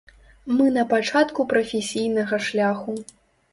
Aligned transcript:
Мы 0.59 0.65
на 0.77 0.85
пачатку 0.93 1.45
прафесійнага 1.53 2.43
шляху. 2.51 2.99